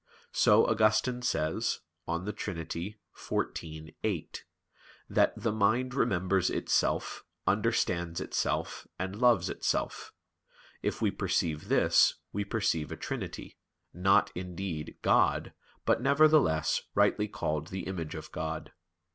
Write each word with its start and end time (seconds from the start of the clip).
So 0.31 0.65
Augustine 0.65 1.21
says 1.21 1.81
(De 2.07 2.33
Trin. 2.33 2.57
xiv, 2.65 3.95
8), 4.03 4.43
that 5.07 5.33
"the 5.37 5.51
mind 5.51 5.93
remembers 5.93 6.49
itself, 6.49 7.23
understands 7.45 8.19
itself, 8.19 8.87
and 8.97 9.15
loves 9.15 9.47
itself. 9.47 10.11
If 10.81 11.03
we 11.03 11.11
perceive 11.11 11.67
this, 11.67 12.15
we 12.33 12.43
perceive 12.43 12.91
a 12.91 12.97
trinity, 12.97 13.59
not, 13.93 14.31
indeed, 14.33 14.97
God, 15.03 15.53
but, 15.85 16.01
nevertheless, 16.01 16.81
rightly 16.95 17.27
called 17.27 17.67
the 17.67 17.81
image 17.85 18.15
of 18.15 18.31
God." 18.31 18.71